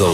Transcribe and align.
Et 0.00 0.04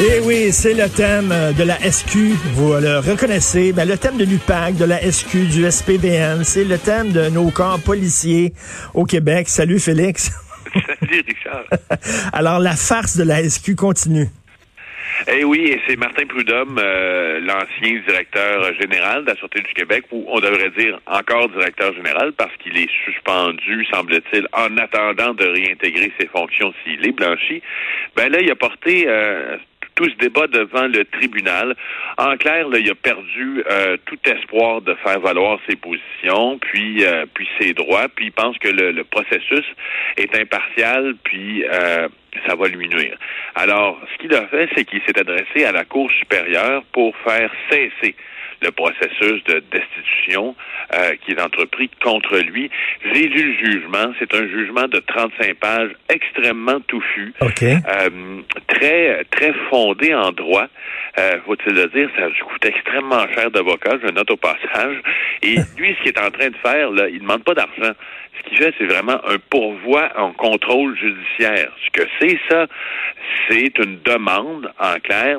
eh 0.00 0.20
oui, 0.24 0.50
c'est 0.50 0.74
le 0.74 0.88
thème 0.88 1.28
de 1.56 1.62
la 1.62 1.78
SQ. 1.78 2.16
Vous 2.54 2.72
le 2.74 2.98
reconnaissez. 2.98 3.72
Ben, 3.72 3.86
le 3.86 3.96
thème 3.96 4.16
de 4.16 4.24
l'UPAC, 4.24 4.74
de 4.78 4.84
la 4.84 5.00
SQ, 5.00 5.46
du 5.48 5.70
SPVM, 5.70 6.42
c'est 6.42 6.64
le 6.64 6.76
thème 6.76 7.12
de 7.12 7.28
nos 7.28 7.50
corps 7.50 7.78
policiers 7.78 8.52
au 8.94 9.04
Québec. 9.04 9.48
Salut 9.48 9.78
Félix. 9.78 10.32
Salut 10.74 11.24
Richard. 11.24 11.64
Alors, 12.32 12.58
la 12.58 12.74
farce 12.74 13.16
de 13.16 13.22
la 13.22 13.48
SQ 13.48 13.76
continue. 13.76 14.28
Eh 15.26 15.44
oui, 15.44 15.66
et 15.66 15.80
c'est 15.86 15.96
Martin 15.96 16.26
Prudhomme, 16.26 16.78
euh, 16.78 17.40
l'ancien 17.40 18.00
directeur 18.06 18.72
général 18.74 19.24
de 19.24 19.30
la 19.30 19.36
Sûreté 19.36 19.60
du 19.60 19.72
Québec, 19.74 20.04
ou 20.12 20.24
on 20.28 20.38
devrait 20.38 20.70
dire 20.70 21.00
encore 21.06 21.48
directeur 21.48 21.92
général, 21.92 22.32
parce 22.34 22.54
qu'il 22.58 22.76
est 22.78 22.90
suspendu, 23.04 23.84
semble-t-il, 23.92 24.46
en 24.52 24.76
attendant 24.76 25.34
de 25.34 25.44
réintégrer 25.44 26.12
ses 26.20 26.28
fonctions 26.28 26.72
s'il 26.84 27.04
est 27.04 27.12
blanchi. 27.12 27.60
Ben 28.16 28.30
là, 28.30 28.40
il 28.40 28.50
a 28.50 28.56
porté 28.56 29.06
euh, 29.08 29.56
tout 29.98 30.08
ce 30.08 30.14
débat 30.14 30.46
devant 30.46 30.86
le 30.86 31.04
tribunal. 31.06 31.74
En 32.18 32.36
clair, 32.36 32.68
là, 32.68 32.78
il 32.78 32.88
a 32.88 32.94
perdu 32.94 33.64
euh, 33.68 33.96
tout 34.06 34.18
espoir 34.24 34.80
de 34.80 34.94
faire 35.02 35.18
valoir 35.18 35.58
ses 35.68 35.74
positions, 35.74 36.56
puis 36.58 37.04
euh, 37.04 37.26
puis 37.34 37.48
ses 37.60 37.74
droits, 37.74 38.06
puis 38.14 38.26
il 38.26 38.32
pense 38.32 38.56
que 38.58 38.68
le, 38.68 39.02
processus 39.02 39.64
est 40.16 40.38
impartial, 40.38 41.16
puis 41.24 41.64
euh, 41.64 42.06
ça 42.46 42.54
va 42.54 42.68
lui 42.68 42.88
nuire. 42.88 43.18
Alors, 43.56 44.00
ce 44.12 44.18
qu'il 44.18 44.32
a 44.34 44.46
fait, 44.46 44.68
c'est 44.76 44.84
qu'il 44.84 45.00
s'est 45.04 45.18
adressé 45.18 45.64
à 45.64 45.72
la 45.72 45.84
Cour 45.84 46.08
supérieure 46.12 46.84
pour 46.92 47.16
faire 47.16 47.50
cesser 47.68 48.14
le 48.62 48.70
processus 48.70 49.42
de 49.44 49.62
destitution 49.70 50.54
euh, 50.94 51.14
qui 51.24 51.32
est 51.32 51.40
entrepris 51.40 51.90
contre 52.02 52.38
lui. 52.38 52.70
J'ai 53.12 53.28
lu 53.28 53.52
le 53.52 53.66
jugement. 53.66 54.12
C'est 54.18 54.34
un 54.34 54.46
jugement 54.48 54.88
de 54.88 54.98
35 54.98 55.54
pages 55.54 55.90
extrêmement 56.08 56.80
touffu, 56.80 57.32
euh, 57.42 58.08
très 58.66 59.24
très 59.30 59.52
fondé 59.70 60.14
en 60.14 60.32
droit. 60.32 60.66
Euh, 61.18 61.38
faut-il 61.46 61.74
le 61.74 61.86
dire, 61.86 62.08
ça 62.16 62.28
coûte 62.44 62.64
extrêmement 62.64 63.26
cher 63.34 63.50
d'avocat, 63.50 63.98
je 64.02 64.10
note 64.12 64.30
au 64.30 64.36
passage. 64.36 64.96
Et 65.42 65.56
lui, 65.78 65.96
ce 65.98 66.02
qu'il 66.02 66.12
est 66.12 66.20
en 66.20 66.30
train 66.30 66.48
de 66.48 66.56
faire, 66.56 66.90
là, 66.90 67.08
il 67.08 67.20
demande 67.20 67.44
pas 67.44 67.54
d'argent. 67.54 67.92
Ce 68.38 68.48
qu'il 68.48 68.58
fait, 68.58 68.74
c'est 68.78 68.86
vraiment 68.86 69.20
un 69.26 69.38
pourvoi 69.50 70.10
en 70.16 70.32
contrôle 70.32 70.96
judiciaire. 70.96 71.70
Ce 71.84 71.90
que 71.90 72.08
c'est 72.20 72.38
ça, 72.48 72.66
c'est 73.48 73.76
une 73.78 74.00
demande, 74.04 74.72
en 74.78 74.94
clair, 75.00 75.38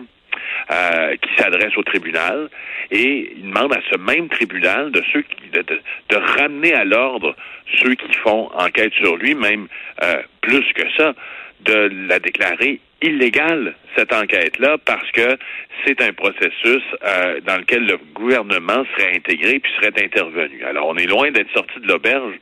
euh, 0.71 1.15
qui 1.15 1.29
s'adresse 1.37 1.75
au 1.77 1.83
tribunal. 1.83 2.49
Et 2.91 3.33
il 3.35 3.43
demande 3.43 3.73
à 3.73 3.81
ce 3.91 3.97
même 3.97 4.29
tribunal 4.29 4.91
de 4.91 5.01
ceux 5.11 5.21
qui 5.23 5.49
de, 5.51 6.15
ramener 6.15 6.73
à 6.73 6.85
l'ordre 6.85 7.35
ceux 7.81 7.95
qui 7.95 8.13
font 8.13 8.49
enquête 8.53 8.93
sur 8.93 9.17
lui, 9.17 9.35
même 9.35 9.67
euh, 10.03 10.21
plus 10.41 10.65
que 10.73 10.83
ça, 10.97 11.13
de 11.61 11.89
la 12.07 12.19
déclarer 12.19 12.79
illégale, 13.01 13.75
cette 13.95 14.13
enquête-là, 14.13 14.77
parce 14.85 15.09
que 15.11 15.37
c'est 15.85 16.01
un 16.01 16.11
processus 16.13 16.83
euh, 17.03 17.39
dans 17.45 17.57
lequel 17.57 17.85
le 17.85 17.97
gouvernement 18.13 18.83
serait 18.95 19.15
intégré 19.15 19.59
puis 19.59 19.71
serait 19.79 20.03
intervenu. 20.03 20.63
Alors, 20.63 20.87
on 20.89 20.95
est 20.97 21.05
loin 21.05 21.31
d'être 21.31 21.51
sorti 21.53 21.79
de 21.79 21.87
l'auberge 21.87 22.35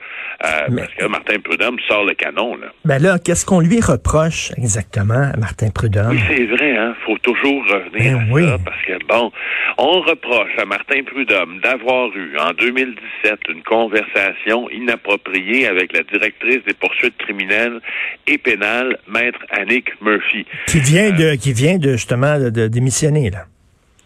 euh, 0.44 0.48
parce 0.76 0.94
que 0.94 1.06
Martin 1.06 1.40
Prudhomme 1.40 1.78
sort 1.88 2.06
le 2.06 2.14
canon. 2.14 2.56
Là. 2.58 2.68
Ben 2.86 3.02
là, 3.02 3.18
qu'est-ce 3.24 3.46
qu'on 3.46 3.60
lui 3.60 3.80
reproche 3.80 4.52
exactement 4.58 5.32
à 5.34 5.38
Martin 5.38 5.70
Prudhomme? 5.70 6.12
Oui, 6.12 6.20
c'est 6.28 6.46
vrai, 6.46 6.78
hein. 6.78 6.96
faut 7.06 7.18
toujours 7.20 7.64
revenir 7.66 8.20
ben 8.32 8.46
à 8.46 8.50
ça 8.50 8.58
parce 8.66 8.84
que, 8.84 9.06
bon, 9.06 9.32
on 9.78 10.02
reproche 10.02 10.58
à 10.58 10.66
Martin 10.66 11.04
Prudhomme 11.04 11.60
d'avoir 11.62 12.16
eu, 12.16 12.38
en 12.38 12.52
2017, 12.54 13.40
une 13.50 13.64
conversation 13.64 14.70
inappropriée 14.72 15.68
avec 15.68 15.94
la 15.94 16.04
directrice 16.04 16.64
des 16.66 16.74
poursuites 16.74 17.18
criminelles 17.18 17.80
et 18.26 18.38
pénales, 18.38 18.98
Maître 19.08 19.40
Annick 19.52 19.90
Murphy. 20.02 20.47
Qui 20.68 20.80
vient 20.80 21.12
de, 21.12 21.36
qui 21.36 21.54
vient 21.54 21.78
de 21.78 21.92
justement 21.94 22.40
de, 22.40 22.68
démissionner, 22.68 23.30
là. 23.30 23.46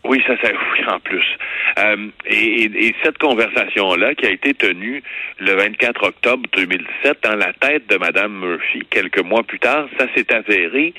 Oui, 0.04 0.22
ça, 0.26 0.34
ça, 0.42 0.50
oui, 0.52 0.86
en 0.88 1.00
plus. 1.00 1.24
Euh, 1.80 2.08
et, 2.26 2.64
et, 2.64 2.96
cette 3.04 3.18
conversation-là, 3.18 4.16
qui 4.16 4.26
a 4.26 4.32
été 4.32 4.54
tenue 4.54 5.02
le 5.40 5.54
24 5.54 6.04
octobre 6.04 6.44
2017 6.54 7.20
dans 7.24 7.36
la 7.36 7.54
tête 7.54 7.88
de 7.88 7.98
Madame 7.98 8.40
Murphy, 8.40 8.84
quelques 8.90 9.22
mois 9.22 9.44
plus 9.44 9.60
tard, 9.60 9.88
ça 9.98 10.08
s'est 10.16 10.34
avéré, 10.34 10.94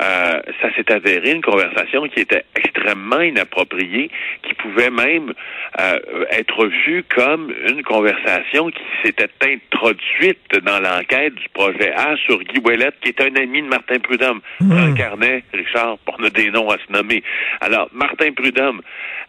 euh, 0.00 0.40
ça 0.60 0.74
s'est 0.74 0.90
avéré 0.90 1.32
une 1.32 1.42
conversation 1.42 2.08
qui 2.08 2.20
était 2.20 2.44
extrêmement 2.56 3.20
inappropriée, 3.20 4.10
qui 4.42 4.54
pouvait 4.54 4.90
même 4.90 5.32
euh, 5.80 5.98
être 6.30 6.66
vue 6.66 7.04
comme 7.14 7.52
une 7.68 7.82
conversation 7.82 8.70
qui 8.70 8.82
s'était 9.02 9.30
introduite 9.42 10.60
dans 10.64 10.80
l'enquête 10.80 11.34
du 11.34 11.48
projet 11.50 11.92
A 11.92 12.16
sur 12.16 12.42
Guy 12.42 12.60
Ouellette, 12.64 12.96
qui 13.00 13.08
est 13.10 13.20
un 13.20 13.34
ami 13.36 13.62
de 13.62 13.68
Martin 13.68 13.98
Prudhomme. 13.98 14.40
Mmh. 14.60 14.94
Carnet, 14.94 15.44
Richard, 15.52 15.98
on 16.06 16.24
a 16.24 16.30
des 16.30 16.50
noms 16.50 16.70
à 16.70 16.76
se 16.78 16.92
nommer. 16.92 17.22
Alors, 17.60 17.88
Martin 17.92 18.32
Prudhomme 18.32 18.80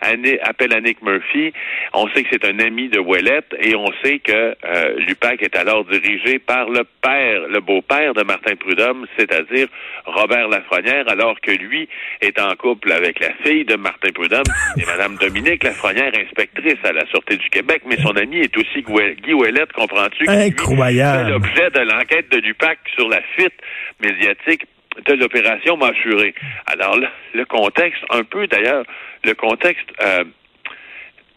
appelle 0.02 0.74
Murphy. 1.01 1.53
On 1.94 2.07
sait 2.09 2.23
que 2.23 2.29
c'est 2.31 2.46
un 2.46 2.59
ami 2.59 2.90
de 2.90 3.00
Ouellette 3.00 3.56
et 3.59 3.75
on 3.75 3.91
sait 4.03 4.19
que 4.19 4.31
euh, 4.31 4.96
l'UPAC 5.07 5.41
est 5.41 5.56
alors 5.56 5.85
dirigé 5.85 6.40
par 6.40 6.69
le 6.69 6.84
père, 7.01 7.47
le 7.50 7.59
beau-père 7.59 8.13
de 8.13 8.23
Martin 8.23 8.56
Prudhomme, 8.56 9.06
c'est-à-dire 9.18 9.68
Robert 10.06 10.47
Lafrenière, 10.47 11.06
alors 11.07 11.40
que 11.41 11.51
lui 11.51 11.88
est 12.22 12.40
en 12.40 12.56
couple 12.56 12.91
avec 12.91 13.19
la 13.19 13.34
fille 13.44 13.66
de 13.66 13.75
Martin 13.75 14.12
Prudhomme, 14.13 14.44
et 14.78 14.85
Madame 14.85 15.16
Dominique 15.18 15.63
Lafrenière, 15.63 16.12
inspectrice 16.16 16.78
à 16.84 16.91
la 16.91 17.06
Sûreté 17.07 17.38
du 17.38 17.50
Québec, 17.50 17.81
mais 17.85 17.97
son 17.97 18.16
ami 18.16 18.40
est 18.40 18.57
aussi 18.57 18.81
Guy 18.81 19.34
Ouellette, 19.34 19.73
comprends-tu? 19.73 20.25
Incroyable. 20.28 21.23
C'est 21.25 21.31
l'objet 21.31 21.69
de 21.72 21.79
l'enquête 21.79 22.31
de 22.31 22.38
l'UPAC 22.38 22.79
sur 22.96 23.09
la 23.09 23.22
fuite 23.35 23.53
médiatique 24.02 24.66
de 25.06 25.13
l'opération 25.13 25.78
Mâchuré. 25.78 26.34
Alors 26.67 26.97
là, 26.97 27.09
le 27.34 27.46
contexte, 27.46 28.02
un 28.09 28.23
peu 28.23 28.47
d'ailleurs, 28.47 28.85
le 29.23 29.34
contexte 29.34 29.88
euh, 30.02 30.23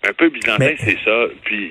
un 0.07 0.13
peu 0.13 0.31
byzantin, 0.31 0.75
c'est 0.79 0.99
ça. 1.05 1.27
Puis 1.45 1.71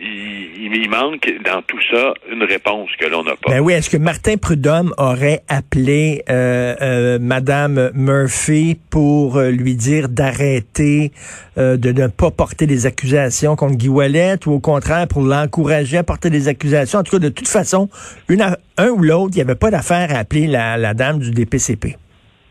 il, 0.59 0.89
manque 0.89 1.31
dans 1.45 1.61
tout 1.61 1.79
ça 1.91 2.13
une 2.31 2.43
réponse 2.43 2.89
que 2.99 3.05
l'on 3.05 3.23
n'a 3.23 3.35
pas. 3.35 3.51
Ben 3.51 3.59
oui, 3.59 3.73
est-ce 3.73 3.89
que 3.89 3.97
Martin 3.97 4.37
Prudhomme 4.37 4.93
aurait 4.97 5.43
appelé 5.47 6.23
euh, 6.29 6.75
euh, 6.81 7.19
Madame 7.19 7.91
Murphy 7.93 8.77
pour 8.89 9.37
euh, 9.37 9.49
lui 9.49 9.75
dire 9.75 10.09
d'arrêter 10.09 11.11
de 11.57 11.91
ne 11.91 12.05
pas 12.05 12.29
porter 12.29 12.67
des 12.67 12.85
accusations 12.85 13.55
contre 13.55 13.77
Guy 13.77 13.89
Wallet 13.89 14.37
ou 14.45 14.51
au 14.51 14.59
contraire 14.59 15.07
pour 15.07 15.23
l'encourager 15.23 15.97
à 15.97 16.03
porter 16.03 16.29
des 16.29 16.47
accusations? 16.47 16.99
En 16.99 17.03
tout 17.03 17.13
cas, 17.13 17.19
de 17.19 17.29
toute 17.29 17.47
façon, 17.47 17.89
une, 18.29 18.43
un 18.77 18.89
ou 18.89 19.01
l'autre, 19.01 19.31
il 19.33 19.37
n'y 19.37 19.41
avait 19.41 19.55
pas 19.55 19.71
d'affaire 19.71 20.13
à 20.13 20.19
appeler 20.19 20.45
la, 20.45 20.77
la 20.77 20.93
dame 20.93 21.17
du 21.17 21.31
DPCP. 21.31 21.97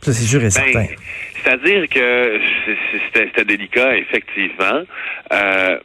Ça, 0.07 0.13
c'est 0.13 0.25
sûr 0.25 0.39
et 0.39 0.45
ben, 0.45 0.51
certain. 0.51 0.87
C'est-à-dire 1.43 1.89
que 1.89 2.39
c'était 3.13 3.45
délicat, 3.45 3.97
effectivement. 3.97 4.85
Euh, 5.33 5.79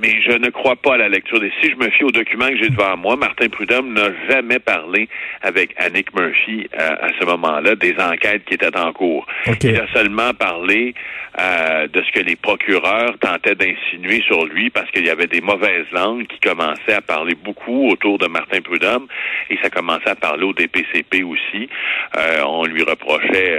mais 0.00 0.22
je 0.22 0.32
ne 0.32 0.48
crois 0.48 0.76
pas 0.76 0.94
à 0.94 0.96
la 0.96 1.08
lecture 1.08 1.38
des. 1.38 1.52
Si 1.62 1.70
je 1.70 1.76
me 1.76 1.90
fie 1.90 2.04
au 2.04 2.10
document 2.10 2.48
que 2.48 2.56
j'ai 2.56 2.70
devant 2.70 2.96
moi, 2.96 3.16
Martin 3.16 3.48
Prudhomme 3.48 3.92
n'a 3.92 4.08
jamais 4.28 4.58
parlé 4.58 5.08
avec 5.42 5.74
Annick 5.76 6.14
Murphy 6.14 6.66
euh, 6.78 6.94
à 7.00 7.08
ce 7.18 7.24
moment-là 7.26 7.74
des 7.74 7.94
enquêtes 7.98 8.44
qui 8.46 8.54
étaient 8.54 8.76
en 8.76 8.92
cours. 8.92 9.26
Il 9.62 9.76
a 9.76 9.86
seulement 9.92 10.32
parlé 10.32 10.94
euh, 11.38 11.86
de 11.88 12.02
ce 12.02 12.10
que 12.12 12.24
les 12.24 12.36
procureurs 12.36 13.18
tentaient 13.18 13.54
d'insinuer 13.54 14.22
sur 14.22 14.46
lui 14.46 14.70
parce 14.70 14.90
qu'il 14.90 15.06
y 15.06 15.10
avait 15.10 15.26
des 15.26 15.42
mauvaises 15.42 15.90
langues 15.92 16.26
qui 16.26 16.40
commençaient 16.40 16.94
à 16.94 17.02
parler 17.02 17.34
beaucoup 17.34 17.90
autour 17.90 18.18
de 18.18 18.28
Martin 18.28 18.62
Prudhomme 18.62 19.06
et 19.50 19.58
ça 19.62 19.68
commençait 19.68 20.10
à 20.10 20.14
parler 20.14 20.44
au 20.44 20.54
DPCP 20.54 21.22
aussi. 21.22 21.68
Euh, 22.16 22.42
on 22.46 22.64
lui 22.64 22.82
reprochait 22.82 23.58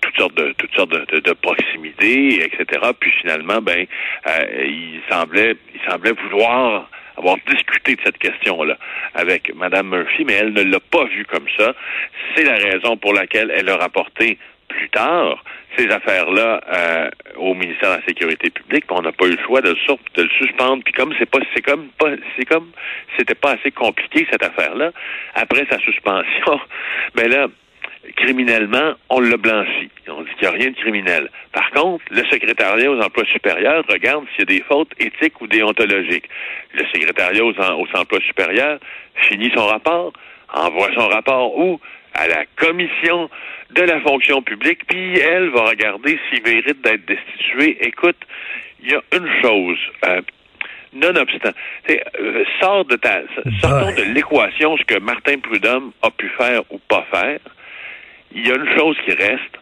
toutes 0.00 0.16
sortes 0.16 0.34
de 0.36 0.52
toutes 0.58 0.74
sortes 0.74 0.90
de, 0.90 1.20
de, 1.20 1.32
proximité, 1.32 2.44
etc. 2.44 2.90
Puis 2.98 3.10
finalement, 3.20 3.60
ben, 3.60 3.86
il 4.64 5.00
il 5.74 5.90
semblait 5.90 6.12
vouloir 6.12 6.88
avoir 7.16 7.36
discuté 7.46 7.96
de 7.96 8.00
cette 8.04 8.18
question-là 8.18 8.76
avec 9.14 9.54
Mme 9.54 9.88
Murphy, 9.88 10.24
mais 10.24 10.34
elle 10.34 10.52
ne 10.52 10.62
l'a 10.62 10.80
pas 10.80 11.04
vu 11.04 11.24
comme 11.26 11.46
ça. 11.58 11.74
C'est 12.34 12.44
la 12.44 12.56
raison 12.56 12.96
pour 12.96 13.12
laquelle 13.12 13.52
elle 13.54 13.68
a 13.68 13.76
rapporté 13.76 14.38
plus 14.68 14.88
tard 14.88 15.42
ces 15.76 15.88
affaires-là 15.88 16.60
euh, 16.72 17.10
au 17.36 17.54
ministère 17.54 17.90
de 17.92 18.00
la 18.00 18.06
Sécurité 18.06 18.50
publique. 18.50 18.84
On 18.90 19.02
n'a 19.02 19.12
pas 19.12 19.26
eu 19.26 19.36
le 19.36 19.42
choix 19.44 19.60
de 19.60 19.70
le, 19.70 19.96
de 20.14 20.22
le 20.22 20.28
suspendre. 20.30 20.82
Puis 20.84 20.92
comme 20.92 21.14
c'est 21.18 21.28
pas, 21.28 21.38
c'est 21.54 21.62
comme 21.62 21.88
pas, 21.98 22.10
c'est 22.36 22.44
comme 22.44 22.70
c'était 23.16 23.34
pas 23.34 23.52
assez 23.52 23.70
compliqué 23.70 24.26
cette 24.30 24.44
affaire-là. 24.44 24.92
Après 25.34 25.66
sa 25.70 25.78
suspension, 25.78 26.60
mais 27.14 27.22
ben 27.28 27.30
là, 27.30 27.46
criminellement, 28.16 28.94
on 29.10 29.20
l'a 29.20 29.36
blanchi. 29.36 29.90
On 30.08 30.22
dit 30.22 30.30
qu'il 30.38 30.48
n'y 30.48 30.54
a 30.54 30.58
rien 30.58 30.70
de 30.70 30.76
criminel. 30.76 31.30
Par 31.52 31.70
contre, 31.70 32.04
le 32.10 32.24
secrétariat 32.24 32.90
aux 32.90 33.00
emplois 33.00 33.24
supérieurs 33.26 33.84
regarde 33.88 34.24
s'il 34.30 34.40
y 34.40 34.42
a 34.42 34.58
des 34.58 34.64
fautes 34.64 34.92
éthiques 34.98 35.40
ou 35.40 35.46
déontologiques. 35.46 36.28
Le 36.74 36.84
secrétariat 36.92 37.44
aux, 37.44 37.54
emplois 37.94 38.20
supérieurs 38.26 38.78
finit 39.28 39.50
son 39.54 39.66
rapport, 39.66 40.12
envoie 40.52 40.88
son 40.94 41.08
rapport 41.08 41.56
où? 41.58 41.80
À 42.14 42.28
la 42.28 42.44
commission 42.56 43.30
de 43.70 43.82
la 43.82 43.98
fonction 44.02 44.42
publique, 44.42 44.86
puis 44.86 45.18
elle 45.18 45.48
va 45.48 45.64
regarder 45.64 46.18
s'il 46.28 46.42
mérite 46.42 46.82
d'être 46.82 47.06
destitué. 47.06 47.78
Écoute, 47.80 48.18
il 48.82 48.90
y 48.90 48.94
a 48.94 49.00
une 49.16 49.28
chose. 49.40 49.78
Euh, 50.06 50.20
Nonobstant, 50.92 51.52
euh, 51.88 52.44
sors 52.60 52.84
de 52.84 52.96
ta, 52.96 53.22
sortons 53.62 53.94
de 53.94 54.02
l'équation 54.12 54.76
ce 54.76 54.84
que 54.84 54.98
Martin 54.98 55.38
Prudhomme 55.38 55.92
a 56.02 56.10
pu 56.10 56.28
faire 56.36 56.60
ou 56.70 56.78
pas 56.86 57.06
faire. 57.10 57.38
Il 58.34 58.46
y 58.46 58.50
a 58.50 58.56
une 58.56 58.68
chose 58.76 58.96
qui 59.04 59.12
reste, 59.12 59.58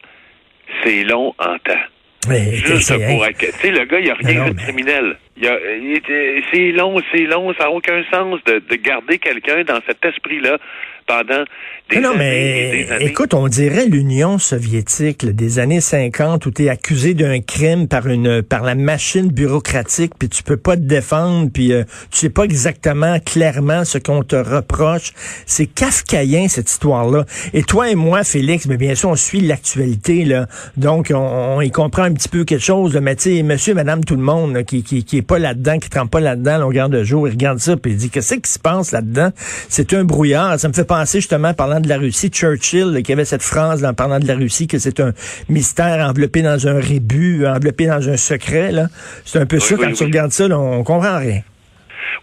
c'est 0.82 1.04
long 1.04 1.34
en 1.38 1.58
temps. 1.58 1.84
Juste 2.28 2.92
pour 3.06 3.26
Tu 3.38 3.46
sais, 3.52 3.70
le 3.70 3.84
gars, 3.84 3.98
il 3.98 4.10
a 4.10 4.14
rien 4.14 4.50
de 4.50 4.58
criminel. 4.58 5.16
C'est 5.40 6.72
long, 6.72 7.00
c'est 7.12 7.24
long, 7.24 7.52
ça 7.54 7.64
n'a 7.64 7.70
aucun 7.70 8.02
sens 8.10 8.40
de, 8.46 8.58
de 8.58 8.76
garder 8.76 9.18
quelqu'un 9.18 9.64
dans 9.64 9.80
cet 9.86 10.04
esprit-là 10.04 10.58
pendant 11.06 11.44
des 11.90 11.98
non, 11.98 12.14
mais 12.16 12.86
écoute, 13.00 13.34
on 13.34 13.48
dirait 13.48 13.86
l'Union 13.86 14.38
soviétique 14.38 15.26
des 15.26 15.58
années 15.58 15.80
50 15.80 16.46
où 16.46 16.52
tu 16.52 16.64
es 16.64 16.68
accusé 16.68 17.14
d'un 17.14 17.40
crime 17.40 17.88
par 17.88 18.06
une 18.06 18.42
par 18.42 18.62
la 18.62 18.76
machine 18.76 19.26
bureaucratique 19.26 20.12
puis 20.16 20.28
tu 20.28 20.44
peux 20.44 20.56
pas 20.56 20.76
te 20.76 20.82
défendre 20.82 21.50
puis 21.52 21.72
euh, 21.72 21.82
tu 22.12 22.18
sais 22.18 22.30
pas 22.30 22.44
exactement 22.44 23.18
clairement 23.18 23.84
ce 23.84 23.98
qu'on 23.98 24.22
te 24.22 24.36
reproche. 24.36 25.12
C'est 25.46 25.66
kafkaïen 25.66 26.46
cette 26.46 26.70
histoire-là. 26.70 27.24
Et 27.54 27.64
toi 27.64 27.90
et 27.90 27.96
moi 27.96 28.22
Félix, 28.22 28.66
mais 28.66 28.76
bien 28.76 28.94
sûr 28.94 29.08
on 29.08 29.16
suit 29.16 29.40
l'actualité 29.40 30.24
là. 30.24 30.46
Donc 30.76 31.10
on, 31.12 31.60
y 31.60 31.72
comprend 31.72 32.04
un 32.04 32.12
petit 32.12 32.28
peu 32.28 32.44
quelque 32.44 32.62
chose, 32.62 32.96
mais 33.02 33.16
tu 33.16 33.22
sais 33.36 33.42
monsieur 33.42 33.74
madame 33.74 34.04
tout 34.04 34.16
le 34.16 34.22
monde 34.22 34.62
qui, 34.62 34.84
qui 34.84 35.04
qui 35.04 35.16
est 35.18 35.22
pas 35.30 35.38
là-dedans, 35.38 35.78
qui 35.78 35.88
trempe 35.88 36.10
pas 36.10 36.18
là-dedans, 36.18 36.64
on 36.64 36.66
regarde 36.66 36.92
le 36.92 37.04
jour, 37.04 37.28
il 37.28 37.30
regarde 37.30 37.58
ça 37.58 37.76
puis 37.76 37.92
il 37.92 37.96
dit 37.96 38.10
qu'est-ce 38.10 38.34
qui 38.34 38.50
se 38.50 38.58
passe 38.58 38.90
là-dedans? 38.90 39.30
C'est 39.36 39.94
un 39.94 40.02
brouillard, 40.02 40.58
ça 40.58 40.66
me 40.66 40.72
fait 40.72 40.84
penser 40.84 41.18
justement 41.18 41.54
parlant 41.54 41.78
de 41.78 41.88
la 41.88 41.98
Russie, 41.98 42.30
Churchill, 42.30 43.00
qui 43.04 43.12
avait 43.12 43.24
cette 43.24 43.44
phrase 43.44 43.84
en 43.84 43.94
parlant 43.94 44.18
de 44.18 44.26
la 44.26 44.34
Russie, 44.34 44.66
que 44.66 44.78
c'est 44.78 44.98
un 44.98 45.12
mystère 45.48 46.04
enveloppé 46.04 46.42
dans 46.42 46.66
un 46.66 46.80
rébut, 46.80 47.46
enveloppé 47.46 47.86
dans 47.86 48.08
un 48.08 48.16
secret. 48.16 48.72
Là. 48.72 48.88
C'est 49.24 49.38
un 49.38 49.46
peu 49.46 49.60
ça, 49.60 49.76
quand 49.76 49.92
tu 49.92 50.02
regardes 50.02 50.32
ça, 50.32 50.48
là, 50.48 50.58
on 50.58 50.82
comprend 50.82 51.18
rien. 51.18 51.42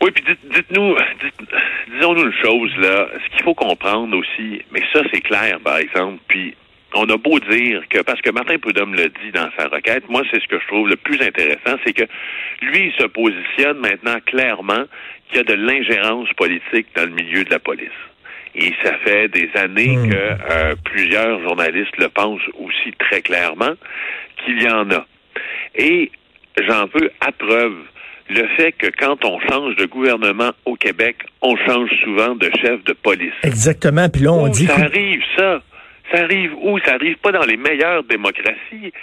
Oui, 0.02 0.12
puis 0.12 0.24
dites-nous, 0.54 0.96
disons-nous 1.96 2.26
une 2.26 2.34
chose, 2.44 2.72
là. 2.82 3.08
Ce 3.24 3.36
qu'il 3.38 3.46
faut 3.46 3.56
comprendre 3.56 4.18
aussi, 4.18 4.62
mais 4.74 4.82
ça, 4.92 5.00
c'est 5.14 5.22
clair, 5.22 5.60
par 5.64 5.78
exemple, 5.78 6.20
puis 6.28 6.56
on 6.94 7.04
a 7.10 7.18
beau 7.18 7.40
dire 7.40 7.84
que, 7.90 8.02
parce 8.02 8.22
que 8.22 8.30
Martin 8.32 8.58
Prudhomme 8.58 8.96
le 8.96 9.10
dit 9.10 9.32
dans 9.34 9.50
sa 9.58 9.68
requête, 9.68 10.08
moi, 10.10 10.24
c'est 10.32 10.42
ce 10.42 10.48
que 10.48 10.60
je 10.60 10.68
trouve 10.68 10.88
le 10.88 10.96
plus 10.96 11.22
intéressant, 11.22 11.78
c'est 11.86 11.94
que 11.94 12.06
lui, 12.62 12.88
il 12.88 12.94
se 12.98 13.08
positionne 13.08 13.80
maintenant 13.80 14.18
clairement 14.26 14.86
qu'il 15.28 15.38
y 15.38 15.40
a 15.40 15.44
de 15.44 15.54
l'ingérence 15.54 16.32
politique 16.34 16.88
dans 16.96 17.04
le 17.04 17.12
milieu 17.12 17.44
de 17.44 17.50
la 17.50 17.60
police. 17.60 17.90
Et 18.56 18.74
ça 18.84 18.98
fait 19.06 19.28
des 19.28 19.50
années 19.56 19.98
hmm. 19.98 20.10
que 20.10 20.16
euh, 20.16 20.76
plusieurs 20.86 21.42
journalistes 21.42 21.96
le 21.98 22.10
pensent 22.10 22.42
aussi 22.58 22.92
très 22.98 23.22
clairement 23.22 23.74
qu'il 24.44 24.62
y 24.62 24.70
en 24.70 24.90
a. 24.92 25.06
Et 25.76 26.12
j'en 26.68 26.86
veux 26.86 27.12
à 27.22 27.32
preuve 27.32 27.76
le 28.30 28.48
fait 28.58 28.72
que 28.74 28.88
quand 28.88 29.24
on 29.24 29.40
change 29.40 29.76
de 29.76 29.86
gouvernement 29.86 30.52
au 30.66 30.76
Québec, 30.76 31.18
on 31.42 31.56
change 31.56 31.90
souvent 32.04 32.36
de 32.36 32.50
chef 32.62 32.84
de 32.84 32.94
police. 32.94 33.34
Exactement. 33.44 34.10
Puis 34.10 34.24
là, 34.24 34.34
on 34.34 34.48
dit. 34.48 34.66
Ça 34.66 34.76
arrive, 34.76 35.22
ça. 35.38 35.62
Ça 36.12 36.24
arrive 36.24 36.54
où? 36.62 36.80
Ça 36.80 36.94
arrive 36.94 37.18
pas 37.18 37.32
dans 37.32 37.44
les 37.44 37.58
meilleures 37.58 38.04
démocraties 38.04 38.94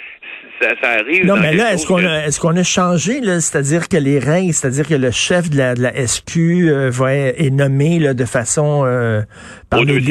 ça, 0.61 0.91
arrive. 0.91 1.27
Non, 1.27 1.37
mais 1.37 1.55
là, 1.55 1.73
est-ce 1.73 1.87
qu'on 1.87 2.05
a, 2.05 2.27
est-ce 2.27 2.41
qu'on 2.41 2.56
a 2.56 2.62
changé, 2.62 3.21
là, 3.21 3.41
c'est-à-dire 3.41 3.89
que 3.89 3.97
les 3.97 4.19
règles, 4.19 4.53
c'est-à-dire 4.53 4.87
que 4.87 4.95
le 4.95 5.11
chef 5.11 5.51
de 5.51 5.59
la, 5.59 5.75
de 5.75 5.83
la 5.83 6.06
SQ 6.06 6.39
euh, 6.39 6.91
va 6.91 7.15
être, 7.15 7.53
nommé 7.53 7.99
là, 7.99 8.15
de 8.15 8.25
façon 8.25 8.83
euh, 8.85 9.23
par 9.71 9.83
les, 9.85 10.03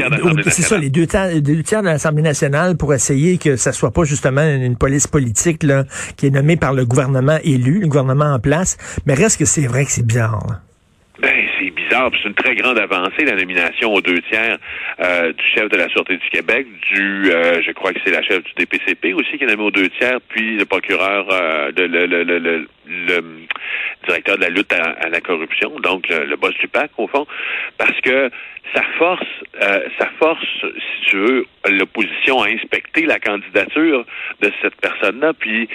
c'est 0.50 0.62
ça, 0.62 0.78
les 0.78 0.90
deux, 0.90 1.08
tiers, 1.08 1.28
les 1.28 1.42
deux 1.42 1.62
tiers 1.64 1.82
de 1.82 1.88
l'Assemblée 1.88 2.22
nationale 2.22 2.78
pour 2.78 2.94
essayer 2.94 3.38
que 3.38 3.56
ça 3.56 3.72
soit 3.72 3.92
pas 3.92 4.04
justement 4.04 4.44
une, 4.44 4.78
police 4.78 5.08
politique 5.08 5.64
là, 5.64 5.86
qui 6.18 6.28
est 6.28 6.32
nommée 6.32 6.58
par 6.58 6.74
le 6.74 6.86
gouvernement 6.86 7.38
élu, 7.44 7.80
le 7.80 7.88
gouvernement 7.88 8.34
en 8.34 8.40
place. 8.40 8.78
Mais 9.06 9.14
reste 9.14 9.40
que 9.40 9.46
c'est 9.46 9.68
vrai 9.68 9.86
que 9.86 9.92
c'est 9.92 10.06
bizarre. 10.06 10.46
Là. 10.50 10.62
C'est 11.94 12.28
une 12.28 12.34
très 12.34 12.56
grande 12.56 12.80
avancée, 12.80 13.24
la 13.24 13.36
nomination 13.36 13.94
aux 13.94 14.02
deux 14.02 14.20
tiers 14.32 14.58
euh, 15.00 15.32
du 15.32 15.44
chef 15.54 15.70
de 15.70 15.78
la 15.78 15.88
Sûreté 15.90 16.18
du 16.18 16.30
Québec, 16.32 16.66
du, 16.92 17.32
euh, 17.32 17.62
je 17.62 17.72
crois 17.72 17.94
que 17.94 18.00
c'est 18.04 18.12
la 18.12 18.24
chef 18.24 18.44
du 18.44 18.52
DPCP 18.58 19.14
aussi 19.14 19.38
qui 19.38 19.44
est 19.44 19.48
nommé 19.48 19.62
aux 19.62 19.72
deux 19.72 19.90
tiers, 19.90 20.20
puis 20.30 20.58
le 20.58 20.66
procureur, 20.66 21.28
euh, 21.32 21.72
le, 21.76 22.66
directeur 24.08 24.38
de 24.38 24.42
la 24.42 24.50
lutte 24.50 24.74
à, 24.74 25.08
la 25.08 25.22
corruption, 25.22 25.70
donc 25.82 26.10
le, 26.10 26.36
boss 26.36 26.56
du 26.56 26.68
PAC, 26.68 26.92
au 26.98 27.08
fond, 27.08 27.28
parce 27.78 28.00
que 28.02 28.32
ça 28.74 28.82
force, 28.98 29.28
ça 30.00 30.10
force, 30.18 30.44
si 30.62 31.10
tu 31.10 31.18
veux, 31.18 31.46
l'opposition 31.70 32.42
à 32.42 32.48
inspecter 32.48 33.06
la 33.06 33.20
candidature 33.20 34.04
de 34.42 34.52
cette 34.62 34.76
personne-là, 34.82 35.34
puis 35.34 35.70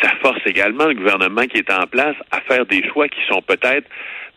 ça 0.00 0.10
force 0.22 0.40
également 0.46 0.86
le 0.86 0.94
gouvernement 0.94 1.46
qui 1.46 1.58
est 1.58 1.72
en 1.72 1.86
place 1.86 2.16
à 2.30 2.40
faire 2.42 2.64
des 2.64 2.82
choix 2.88 3.08
qui 3.08 3.20
sont 3.28 3.42
peut-être 3.42 3.88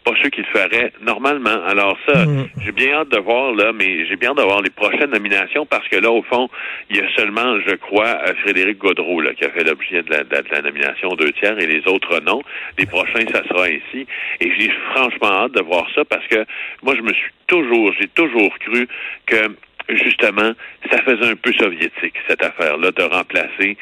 pas 0.08 0.16
ceux 0.22 0.30
qu'il 0.30 0.46
ferait 0.46 0.92
normalement. 1.02 1.64
Alors 1.66 1.98
ça, 2.08 2.26
mm. 2.26 2.50
j'ai 2.62 2.72
bien 2.72 2.94
hâte 2.94 3.10
de 3.10 3.20
voir 3.20 3.54
là, 3.54 3.72
mais 3.74 4.06
j'ai 4.06 4.16
bien 4.16 4.30
hâte 4.30 4.38
de 4.38 4.44
voir 4.44 4.62
les 4.62 4.70
prochaines 4.70 5.12
nominations 5.12 5.66
parce 5.66 5.88
que 5.88 5.98
là, 5.98 6.12
au 6.12 6.24
fond, 6.24 6.50
il 6.90 6.98
y 6.98 7.00
a 7.00 7.10
seulement, 7.16 7.60
je 7.68 7.76
crois, 7.76 8.18
euh, 8.26 8.34
Frédéric 8.44 8.78
Godreau 8.78 9.22
là, 9.22 9.34
qui 9.34 9.46
a 9.46 9.50
fait 9.50 9.64
l'objet 9.64 10.04
de 10.04 10.10
la, 10.12 10.24
de 10.24 10.50
la 10.52 10.62
nomination 10.62 11.10
deux 11.16 11.32
tiers 11.34 11.60
et 11.60 11.68
les 11.68 11.86
autres 11.88 12.22
non. 12.26 12.42
Les 12.78 12.86
prochains, 12.86 13.26
ça 13.32 13.44
sera 13.48 13.66
ainsi. 13.66 14.08
Et 14.40 14.52
j'ai 14.58 14.72
franchement 14.92 15.44
hâte 15.44 15.54
de 15.54 15.62
voir 15.62 15.88
ça 15.94 16.06
parce 16.06 16.26
que 16.28 16.46
moi, 16.84 16.96
je 16.96 17.02
me 17.02 17.14
suis 17.14 17.32
toujours, 17.48 17.92
j'ai 18.00 18.08
toujours 18.08 18.58
cru 18.60 18.88
que 19.26 19.48
justement, 19.90 20.52
ça 20.92 21.02
faisait 21.04 21.32
un 21.32 21.36
peu 21.36 21.52
soviétique, 21.54 22.14
cette 22.28 22.42
affaire-là, 22.42 22.92
de 22.92 23.04
remplacer 23.04 23.78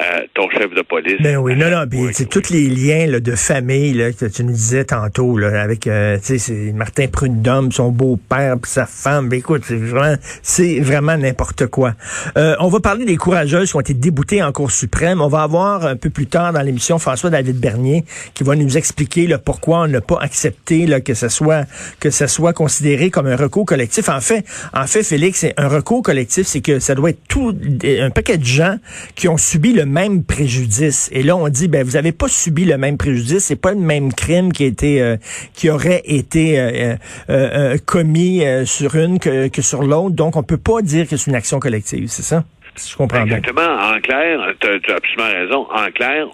euh, 0.00 0.20
ton 0.34 0.48
chef 0.50 0.72
de 0.74 0.82
police. 0.82 1.20
Ben 1.20 1.36
oui, 1.36 1.56
non, 1.56 1.70
non, 1.70 1.84
c'est 2.12 2.28
tous 2.28 2.50
les 2.50 2.68
liens 2.68 3.06
là, 3.06 3.20
de 3.20 3.34
famille 3.34 3.92
là, 3.92 4.12
que 4.12 4.26
tu 4.26 4.44
nous 4.44 4.52
disais 4.52 4.84
tantôt, 4.84 5.36
là, 5.36 5.60
avec 5.60 5.86
euh, 5.86 6.18
c'est 6.22 6.72
Martin 6.72 7.06
Prudhomme, 7.08 7.72
son 7.72 7.90
beau-père, 7.90 8.56
puis 8.60 8.70
sa 8.70 8.86
femme. 8.86 9.28
Ben, 9.28 9.38
écoute, 9.38 9.62
c'est 9.64 9.76
vraiment, 9.76 10.16
c'est 10.42 10.80
vraiment 10.80 11.16
n'importe 11.16 11.66
quoi. 11.66 11.94
Euh, 12.36 12.54
on 12.60 12.68
va 12.68 12.80
parler 12.80 13.04
des 13.04 13.16
courageuses 13.16 13.70
qui 13.70 13.76
ont 13.76 13.80
été 13.80 13.94
déboutées 13.94 14.42
en 14.42 14.52
Cour 14.52 14.70
suprême. 14.70 15.20
On 15.20 15.28
va 15.28 15.42
avoir 15.42 15.86
un 15.86 15.96
peu 15.96 16.10
plus 16.10 16.26
tard 16.26 16.52
dans 16.52 16.62
l'émission 16.62 16.98
François-David 16.98 17.58
Bernier 17.58 18.04
qui 18.34 18.44
va 18.44 18.56
nous 18.56 18.76
expliquer 18.76 19.26
là, 19.26 19.38
pourquoi 19.38 19.80
on 19.80 19.88
n'a 19.88 20.00
pas 20.00 20.18
accepté 20.20 20.86
là, 20.86 21.00
que 21.00 21.14
ce 21.14 21.28
soit 21.28 21.64
que 21.98 22.10
ça 22.10 22.28
soit 22.28 22.52
considéré 22.52 23.10
comme 23.10 23.26
un 23.26 23.36
recours 23.36 23.66
collectif. 23.66 24.08
En 24.08 24.20
fait, 24.20 24.44
en 24.72 24.86
fait, 24.86 25.02
Félix, 25.02 25.46
un 25.56 25.68
recours 25.68 26.02
collectif, 26.02 26.46
c'est 26.50 26.60
que 26.60 26.78
ça 26.80 26.94
doit 26.94 27.10
être 27.10 27.26
tout 27.28 27.56
un 27.84 28.10
paquet 28.10 28.36
de 28.36 28.44
gens 28.44 28.76
qui 29.14 29.28
ont 29.28 29.36
subi 29.36 29.72
le 29.72 29.86
même 29.86 30.24
préjudice. 30.24 31.08
Et 31.12 31.22
là, 31.22 31.36
on 31.36 31.48
dit, 31.48 31.68
ben 31.68 31.84
vous 31.84 31.96
avez 31.96 32.12
pas 32.12 32.28
subi 32.28 32.64
le 32.64 32.76
même 32.76 32.98
préjudice, 32.98 33.44
c'est 33.44 33.60
pas 33.60 33.72
le 33.72 33.78
même 33.78 34.12
crime 34.12 34.52
qui 34.52 34.64
a 34.64 34.66
été, 34.66 35.00
euh, 35.00 35.16
qui 35.54 35.70
aurait 35.70 36.02
été 36.04 36.58
euh, 36.58 36.94
euh, 37.30 37.78
commis 37.86 38.42
sur 38.64 38.96
une 38.96 39.18
que, 39.18 39.48
que 39.48 39.62
sur 39.62 39.82
l'autre. 39.82 40.16
Donc, 40.16 40.36
on 40.36 40.42
peut 40.42 40.58
pas 40.58 40.82
dire 40.82 41.08
que 41.08 41.16
c'est 41.16 41.30
une 41.30 41.36
action 41.36 41.60
collective, 41.60 42.08
c'est 42.08 42.22
ça? 42.22 42.44
je 42.76 42.96
comprends 42.96 43.24
Exactement. 43.24 43.62
En 43.62 44.00
clair, 44.00 44.40
tu 44.60 44.68
as, 44.68 44.94
absolument 44.94 45.32
raison. 45.32 45.66
En 45.70 45.90
clair, 45.90 46.26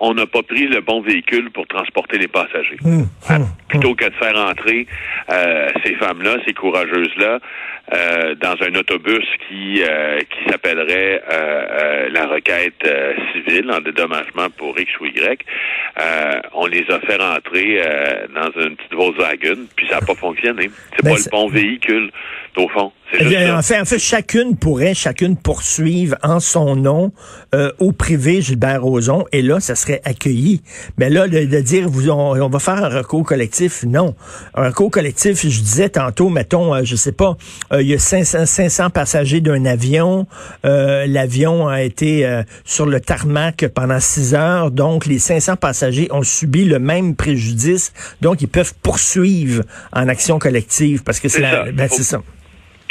on 0.00 0.12
n'a 0.12 0.26
pas 0.26 0.42
pris 0.42 0.66
le 0.66 0.80
bon 0.80 1.00
véhicule 1.00 1.50
pour 1.50 1.66
transporter 1.66 2.18
les 2.18 2.28
passagers. 2.28 2.76
Hum, 2.84 3.06
hum, 3.30 3.46
plutôt 3.68 3.90
hum. 3.90 3.96
que 3.96 4.04
de 4.04 4.14
faire 4.14 4.36
entrer 4.36 4.86
ces 5.84 5.94
femmes-là, 5.94 6.36
ces 6.46 6.52
courageuses-là, 6.52 7.38
euh, 7.92 8.34
dans 8.36 8.56
un 8.62 8.74
autobus 8.76 9.26
qui 9.46 9.82
euh, 9.82 10.18
qui 10.20 10.50
s'appellerait 10.50 11.22
euh, 11.30 12.08
la 12.10 12.26
requête 12.26 12.82
civile 13.32 13.70
en 13.70 13.80
dédommagement 13.80 14.48
pour 14.56 14.78
X 14.78 14.90
ou 15.00 15.04
Y. 15.04 15.44
on 16.54 16.66
les 16.66 16.86
a 16.88 16.98
fait 17.00 17.16
rentrer 17.16 17.82
dans 18.34 18.62
une 18.62 18.76
petite 18.76 18.94
Volkswagen, 18.94 19.66
puis 19.76 19.86
ça 19.88 19.96
n'a 19.96 20.00
pas 20.00 20.14
fonctionné. 20.14 20.70
C'est 20.96 21.04
ben, 21.04 21.12
pas 21.12 21.18
le 21.18 21.30
bon 21.30 21.48
véhicule, 21.48 22.10
au 22.56 22.68
fond. 22.68 22.90
Eh 23.20 23.50
en, 23.50 23.62
fait, 23.62 23.78
en 23.78 23.84
fait, 23.84 23.98
chacune 23.98 24.56
pourrait, 24.56 24.94
chacune 24.94 25.36
poursuivre 25.36 26.16
en 26.22 26.40
son 26.40 26.76
nom 26.76 27.12
au 27.78 27.92
privé 27.92 28.40
Gilbert 28.40 28.82
Rozon, 28.82 29.24
et 29.30 29.42
là, 29.42 29.60
ça 29.60 29.74
serait 29.74 30.00
accueilli. 30.04 30.62
Mais 30.98 31.10
là, 31.10 31.28
de, 31.28 31.60
dire, 31.60 31.88
vous, 31.88 32.10
on, 32.10 32.48
va 32.48 32.58
faire 32.58 32.82
un 32.84 32.88
recours 32.88 33.24
collectif, 33.24 33.84
non. 33.84 34.14
Un 34.54 34.68
recours 34.68 34.90
collectif, 34.90 35.42
je 35.42 35.48
disais 35.48 35.90
tantôt, 35.90 36.28
mettons, 36.28 36.82
je 36.84 36.96
sais 36.96 37.12
pas, 37.12 37.36
euh, 37.74 37.82
il 37.82 37.88
y 37.88 37.94
a 37.94 37.98
500, 37.98 38.46
500 38.46 38.90
passagers 38.90 39.40
d'un 39.40 39.64
avion. 39.64 40.26
Euh, 40.64 41.06
l'avion 41.08 41.66
a 41.66 41.82
été 41.82 42.24
euh, 42.24 42.42
sur 42.64 42.86
le 42.86 43.00
tarmac 43.00 43.66
pendant 43.74 43.98
6 43.98 44.34
heures. 44.34 44.70
Donc, 44.70 45.06
les 45.06 45.18
500 45.18 45.56
passagers 45.56 46.08
ont 46.12 46.22
subi 46.22 46.64
le 46.64 46.78
même 46.78 47.16
préjudice. 47.16 47.92
Donc, 48.20 48.42
ils 48.42 48.48
peuvent 48.48 48.74
poursuivre 48.82 49.64
en 49.92 50.08
action 50.08 50.38
collective 50.38 51.02
parce 51.04 51.18
que 51.18 51.28
c'est 51.28 51.42
ben, 51.42 51.88
ça. 51.88 52.20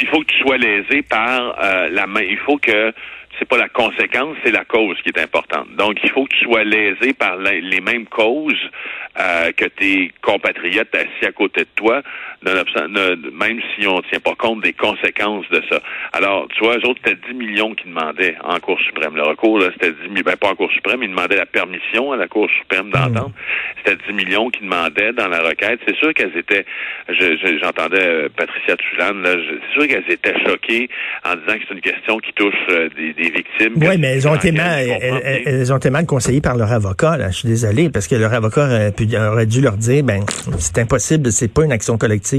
Il 0.00 0.08
faut 0.08 0.20
que 0.20 0.26
tu 0.26 0.38
sois 0.40 0.58
lésé 0.58 1.02
par 1.02 1.56
la 1.90 2.06
main. 2.06 2.20
Il 2.20 2.38
faut 2.38 2.58
que 2.58 2.92
c'est 3.38 3.48
pas 3.48 3.58
la 3.58 3.68
conséquence, 3.68 4.36
c'est 4.44 4.50
la 4.50 4.64
cause 4.64 4.96
qui 5.02 5.08
est 5.08 5.20
importante. 5.20 5.68
Donc, 5.76 5.98
il 6.02 6.10
faut 6.10 6.24
que 6.24 6.34
tu 6.34 6.44
sois 6.44 6.64
lésé 6.64 7.12
par 7.14 7.36
les 7.36 7.80
mêmes 7.80 8.06
causes 8.06 8.70
euh, 9.18 9.52
que 9.52 9.66
tes 9.66 10.12
compatriotes 10.22 10.94
assis 10.94 11.26
à 11.26 11.32
côté 11.32 11.62
de 11.62 11.68
toi, 11.76 12.02
même 12.44 13.60
si 13.74 13.86
on 13.86 13.96
ne 13.96 14.02
tient 14.02 14.20
pas 14.20 14.34
compte 14.34 14.62
des 14.62 14.72
conséquences 14.72 15.48
de 15.50 15.62
ça. 15.70 15.80
Alors, 16.12 16.46
tu 16.48 16.64
vois, 16.64 16.76
eux 16.76 16.86
autres, 16.86 17.00
c'était 17.04 17.18
10 17.28 17.34
millions 17.34 17.74
qui 17.74 17.88
demandaient 17.88 18.36
en 18.42 18.58
Cour 18.60 18.78
suprême. 18.80 19.16
Le 19.16 19.22
recours, 19.22 19.58
là, 19.58 19.68
c'était 19.72 19.92
10 19.92 20.08
millions, 20.10 20.22
ben, 20.24 20.36
pas 20.36 20.50
en 20.50 20.54
Cour 20.54 20.70
suprême, 20.72 21.02
ils 21.02 21.10
demandaient 21.10 21.36
la 21.36 21.46
permission 21.46 22.12
à 22.12 22.16
la 22.16 22.28
Cour 22.28 22.48
suprême 22.50 22.90
d'entendre. 22.90 23.30
Hmm. 23.30 23.78
C'était 23.84 24.02
10 24.08 24.14
millions 24.14 24.50
qu'ils 24.50 24.68
demandaient 24.68 25.12
dans 25.12 25.28
la 25.28 25.40
requête. 25.40 25.80
C'est 25.86 25.96
sûr 25.96 26.12
qu'elles 26.14 26.36
étaient, 26.36 26.64
j'entendais 27.08 28.06
euh, 28.06 28.28
Patricia 28.36 28.76
Tulane, 28.76 29.22
là, 29.22 29.34
c'est 29.34 29.72
sûr 29.72 29.88
qu'elles 29.88 30.12
étaient 30.12 30.38
choquées 30.46 30.88
en 31.24 31.34
disant 31.36 31.58
que 31.58 31.64
c'est 31.68 31.74
une 31.74 31.80
question 31.80 32.18
qui 32.18 32.32
touche 32.34 32.54
euh, 32.70 32.88
des, 32.96 33.30
victimes. 33.30 33.74
Oui, 33.76 33.96
mais 33.98 34.08
elles 34.08 34.28
ont, 34.28 34.34
été 34.34 34.52
mal, 34.52 34.86
elles, 35.00 35.72
ont 35.72 35.76
été 35.76 35.90
mal 35.90 36.06
conseillées 36.06 36.40
par 36.40 36.56
leur 36.56 36.72
avocat, 36.72 37.16
là. 37.16 37.30
Je 37.30 37.38
suis 37.38 37.48
désolé, 37.48 37.90
parce 37.90 38.06
que 38.06 38.14
leur 38.16 38.32
avocat 38.34 38.66
aurait, 38.66 38.92
pu, 38.92 39.04
aurait 39.16 39.46
dû 39.46 39.60
leur 39.60 39.76
dire, 39.76 40.04
ben, 40.04 40.20
c'est 40.58 40.78
impossible, 40.78 41.32
c'est 41.32 41.52
pas 41.52 41.64
une 41.64 41.72
action 41.72 41.96
collective. 41.98 42.33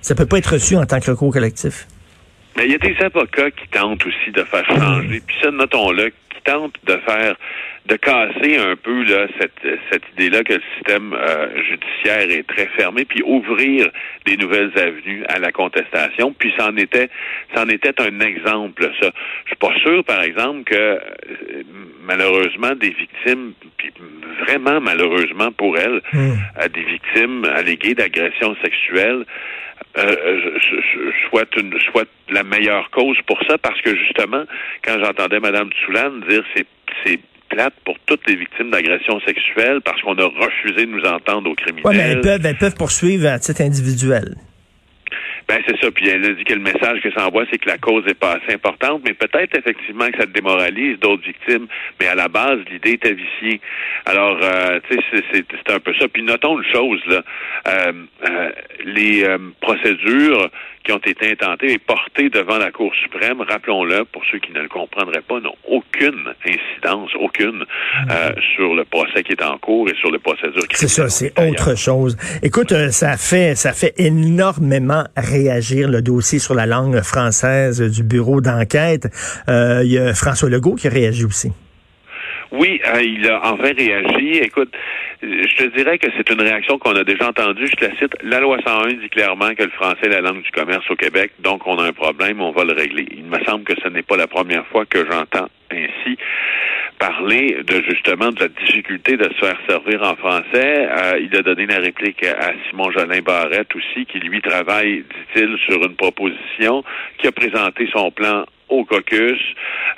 Ça 0.00 0.14
peut 0.14 0.26
pas 0.26 0.38
être 0.38 0.52
reçu 0.52 0.76
en 0.76 0.86
tant 0.86 1.00
que 1.00 1.10
recours 1.10 1.32
collectif. 1.32 1.86
Mais 2.56 2.66
il 2.66 2.72
y 2.72 2.74
a 2.74 2.78
des 2.78 2.96
avocats 3.02 3.50
qui 3.50 3.66
tentent 3.68 4.04
aussi 4.04 4.30
de 4.30 4.44
faire 4.44 4.64
changer. 4.66 5.22
Puis 5.26 5.36
ça, 5.42 5.50
notons-le, 5.50 6.12
tentent 6.44 6.78
de 6.84 6.96
faire 7.06 7.36
de 7.86 7.96
casser 7.96 8.56
un 8.58 8.76
peu 8.76 9.02
là, 9.04 9.26
cette, 9.40 9.80
cette 9.90 10.02
idée-là 10.12 10.44
que 10.44 10.54
le 10.54 10.62
système 10.76 11.12
euh, 11.12 11.48
judiciaire 11.64 12.30
est 12.30 12.46
très 12.46 12.66
fermé, 12.76 13.04
puis 13.04 13.22
ouvrir 13.24 13.90
des 14.24 14.36
nouvelles 14.36 14.70
avenues 14.76 15.24
à 15.28 15.40
la 15.40 15.50
contestation. 15.50 16.32
Puis 16.38 16.52
c'en 16.56 16.76
était, 16.76 17.10
c'en 17.54 17.68
était 17.68 18.00
un 18.00 18.20
exemple. 18.20 18.88
Ça, 19.00 19.10
je 19.44 19.48
suis 19.48 19.56
pas 19.56 19.74
sûr, 19.82 20.04
par 20.04 20.22
exemple, 20.22 20.62
que 20.64 20.74
euh, 20.76 20.98
malheureusement 22.04 22.74
des 22.76 22.90
victimes, 22.90 23.54
puis 23.76 23.92
vraiment 24.46 24.80
malheureusement 24.80 25.50
pour 25.50 25.76
elles, 25.76 26.02
hmm. 26.12 26.34
à 26.56 26.68
des 26.68 26.84
victimes 26.84 27.44
alléguées 27.44 27.94
d'agression 27.94 28.54
sexuelle, 28.62 29.24
euh, 29.98 30.58
soit 31.28 31.48
une 31.56 31.78
soit 31.80 32.08
la 32.32 32.42
meilleure 32.44 32.90
cause 32.90 33.16
pour 33.26 33.38
ça 33.48 33.58
parce 33.58 33.80
que 33.82 33.96
justement 33.96 34.44
quand 34.84 34.98
j'entendais 35.02 35.40
Madame 35.40 35.70
Tsoulane 35.70 36.20
dire 36.28 36.42
c'est 36.54 36.66
c'est 37.04 37.20
plate 37.48 37.74
pour 37.84 37.96
toutes 38.06 38.26
les 38.26 38.36
victimes 38.36 38.70
d'agressions 38.70 39.20
sexuelles 39.20 39.80
parce 39.84 40.00
qu'on 40.02 40.16
a 40.16 40.24
refusé 40.24 40.86
de 40.86 40.90
nous 40.90 41.04
entendre 41.04 41.50
aux 41.50 41.54
criminels. 41.54 41.84
Oui, 41.84 41.96
mais 41.96 42.02
elles 42.02 42.20
peuvent, 42.20 42.44
elles 42.44 42.58
peuvent 42.58 42.76
poursuivre 42.76 43.28
à 43.28 43.38
titre 43.38 43.60
individuel. 43.60 44.36
Ben 45.48 45.60
c'est 45.66 45.78
ça. 45.80 45.90
Puis 45.90 46.08
elle 46.08 46.24
a 46.24 46.32
dit 46.32 46.44
que 46.44 46.54
le 46.54 46.60
message 46.60 47.00
que 47.02 47.12
ça 47.12 47.26
envoie, 47.26 47.44
c'est 47.50 47.58
que 47.58 47.68
la 47.68 47.78
cause 47.78 48.04
est 48.06 48.18
pas 48.18 48.38
assez 48.42 48.54
importante, 48.54 49.02
mais 49.04 49.12
peut-être 49.12 49.58
effectivement 49.58 50.08
que 50.08 50.18
ça 50.18 50.26
démoralise 50.26 50.98
d'autres 51.00 51.24
victimes. 51.24 51.66
Mais 52.00 52.06
à 52.06 52.14
la 52.14 52.28
base, 52.28 52.60
l'idée 52.70 52.92
était 52.92 53.14
viciée. 53.14 53.60
Alors, 54.06 54.38
euh, 54.42 54.80
tu 54.88 54.96
sais, 54.96 55.22
c'est 55.32 55.70
un 55.72 55.80
peu 55.80 55.92
ça. 55.98 56.08
Puis 56.08 56.22
notons 56.22 56.58
une 56.58 56.72
chose 56.72 57.00
là, 57.06 57.22
euh, 57.68 57.92
euh, 58.28 58.50
les 58.84 59.26
procédures 59.60 60.50
qui 60.84 60.92
ont 60.92 60.98
été 60.98 61.30
intentées 61.30 61.72
et 61.72 61.78
portées 61.78 62.28
devant 62.28 62.58
la 62.58 62.70
Cour 62.70 62.92
suprême, 62.94 63.40
rappelons-le, 63.40 64.04
pour 64.04 64.22
ceux 64.30 64.38
qui 64.38 64.52
ne 64.52 64.60
le 64.60 64.68
comprendraient 64.68 65.22
pas, 65.22 65.40
n'ont 65.40 65.54
aucune 65.68 66.34
incidence, 66.44 67.10
aucune, 67.20 67.64
euh, 68.10 68.32
sur 68.54 68.74
le 68.74 68.84
procès 68.84 69.22
qui 69.22 69.32
est 69.32 69.42
en 69.42 69.58
cours 69.58 69.88
et 69.88 69.94
sur 69.94 70.10
les 70.10 70.18
procédures 70.18 70.62
C'est 70.70 70.88
ça, 70.88 71.08
c'est 71.08 71.32
autre 71.38 71.76
chose. 71.76 72.16
Écoute, 72.42 72.72
euh, 72.72 72.90
ça 72.90 73.16
fait, 73.16 73.54
ça 73.54 73.72
fait 73.72 73.94
énormément 73.98 75.04
réagir 75.16 75.88
le 75.88 76.02
dossier 76.02 76.38
sur 76.38 76.54
la 76.54 76.66
langue 76.66 77.00
française 77.02 77.80
du 77.80 78.02
bureau 78.02 78.40
d'enquête. 78.40 79.08
Euh, 79.48 79.82
il 79.84 79.92
y 79.92 79.98
a 79.98 80.14
François 80.14 80.48
Legault 80.48 80.74
qui 80.74 80.88
a 80.88 80.90
réagi 80.90 81.24
aussi. 81.24 81.52
Oui, 82.52 82.80
euh, 82.86 83.02
il 83.02 83.26
a 83.30 83.40
enfin 83.44 83.62
réagi. 83.62 84.38
Écoute, 84.38 84.72
je 85.22 85.56
te 85.56 85.76
dirais 85.76 85.98
que 85.98 86.08
c'est 86.16 86.28
une 86.30 86.40
réaction 86.40 86.78
qu'on 86.78 86.96
a 86.96 87.04
déjà 87.04 87.28
entendue. 87.28 87.66
Je 87.66 87.86
la 87.86 87.96
cite. 87.96 88.14
La 88.22 88.40
loi 88.40 88.58
101 88.64 88.94
dit 88.94 89.08
clairement 89.08 89.54
que 89.54 89.62
le 89.62 89.70
français 89.70 90.06
est 90.06 90.08
la 90.08 90.20
langue 90.20 90.42
du 90.42 90.50
commerce 90.50 90.84
au 90.90 90.96
Québec, 90.96 91.32
donc 91.38 91.66
on 91.66 91.78
a 91.78 91.84
un 91.84 91.92
problème, 91.92 92.40
on 92.40 92.50
va 92.50 92.64
le 92.64 92.72
régler. 92.72 93.06
Il 93.16 93.24
me 93.24 93.38
semble 93.44 93.64
que 93.64 93.74
ce 93.82 93.88
n'est 93.88 94.02
pas 94.02 94.16
la 94.16 94.26
première 94.26 94.66
fois 94.66 94.84
que 94.84 95.04
j'entends 95.10 95.48
ainsi 95.70 96.18
parler 96.98 97.58
de 97.66 97.82
justement 97.88 98.30
de 98.30 98.40
la 98.40 98.48
difficulté 98.48 99.16
de 99.16 99.24
se 99.24 99.44
faire 99.44 99.58
servir 99.68 100.02
en 100.02 100.14
français. 100.14 100.88
Euh, 100.88 101.20
il 101.20 101.36
a 101.36 101.42
donné 101.42 101.66
la 101.66 101.78
réplique 101.78 102.22
à 102.24 102.52
Simon 102.68 102.90
Jolin 102.92 103.20
Barrette 103.22 103.74
aussi, 103.74 104.06
qui 104.06 104.20
lui 104.20 104.40
travaille, 104.40 104.98
dit-il, 104.98 105.56
sur 105.66 105.82
une 105.82 105.96
proposition, 105.96 106.84
qui 107.18 107.26
a 107.26 107.32
présenté 107.32 107.88
son 107.92 108.10
plan 108.12 108.44
au 108.68 108.84
caucus. 108.84 109.40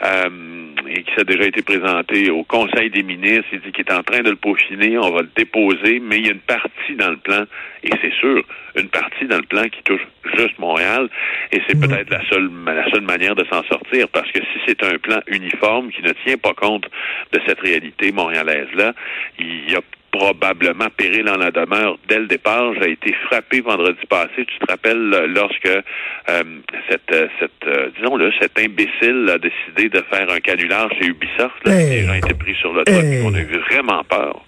Euh, 0.02 0.54
et 0.88 1.02
qui 1.02 1.20
a 1.20 1.24
déjà 1.24 1.44
été 1.44 1.62
présenté 1.62 2.30
au 2.30 2.44
Conseil 2.44 2.90
des 2.90 3.02
ministres. 3.02 3.46
Il 3.52 3.60
dit 3.60 3.72
qu'il 3.72 3.84
est 3.86 3.92
en 3.92 4.02
train 4.02 4.20
de 4.20 4.30
le 4.30 4.36
peaufiner, 4.36 4.98
on 4.98 5.10
va 5.10 5.22
le 5.22 5.30
déposer, 5.34 6.00
mais 6.00 6.18
il 6.18 6.26
y 6.26 6.28
a 6.28 6.32
une 6.32 6.40
partie 6.40 6.94
dans 6.96 7.10
le 7.10 7.16
plan, 7.16 7.44
et 7.82 7.90
c'est 8.02 8.12
sûr, 8.14 8.42
une 8.76 8.88
partie 8.88 9.26
dans 9.26 9.38
le 9.38 9.44
plan 9.44 9.64
qui 9.64 9.82
touche 9.82 10.06
juste 10.36 10.58
Montréal, 10.58 11.08
et 11.52 11.60
c'est 11.66 11.76
mhm. 11.76 11.88
peut-être 11.88 12.10
la 12.10 12.28
seule, 12.28 12.50
la 12.66 12.90
seule 12.90 13.02
manière 13.02 13.34
de 13.34 13.44
s'en 13.44 13.62
sortir, 13.64 14.08
parce 14.08 14.30
que 14.30 14.40
si 14.40 14.58
c'est 14.66 14.82
un 14.84 14.98
plan 14.98 15.20
uniforme 15.26 15.90
qui 15.90 16.02
ne 16.02 16.12
tient 16.24 16.38
pas 16.38 16.54
compte 16.54 16.88
de 17.32 17.40
cette 17.46 17.60
réalité 17.60 18.12
montréalaise-là, 18.12 18.94
il 19.38 19.70
y 19.70 19.76
a 19.76 19.80
probablement 20.14 20.88
péril 20.96 21.28
en 21.28 21.36
la 21.36 21.50
demeure 21.50 21.98
dès 22.08 22.18
le 22.18 22.26
départ. 22.26 22.72
J'ai 22.80 22.92
été 22.92 23.12
frappé 23.26 23.60
vendredi 23.60 23.98
passé. 24.08 24.46
Tu 24.46 24.58
te 24.58 24.70
rappelles 24.70 25.32
lorsque 25.34 25.66
euh, 25.66 26.42
cette, 26.88 27.12
euh, 27.12 27.26
cette 27.40 27.66
euh, 27.66 27.90
disons-le, 27.98 28.32
cet 28.40 28.58
imbécile 28.58 29.28
a 29.28 29.38
décidé 29.38 29.88
de 29.88 30.02
faire 30.10 30.30
un 30.30 30.38
canular 30.38 30.88
chez 30.98 31.06
Ubisoft. 31.06 31.56
Les 31.66 32.04
gens 32.04 32.14
étaient 32.14 32.34
pris 32.34 32.54
sur 32.54 32.72
le 32.72 32.84
toit. 32.84 32.94
On 33.24 33.34
a 33.34 33.40
eu 33.40 33.58
vraiment 33.70 34.04
peur. 34.04 34.40